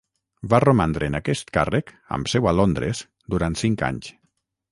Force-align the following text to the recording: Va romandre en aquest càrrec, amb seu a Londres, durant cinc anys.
Va 0.53 0.59
romandre 0.63 1.09
en 1.11 1.17
aquest 1.19 1.51
càrrec, 1.57 1.93
amb 2.17 2.31
seu 2.33 2.49
a 2.51 2.55
Londres, 2.61 3.05
durant 3.35 3.61
cinc 3.65 3.87
anys. 3.91 4.11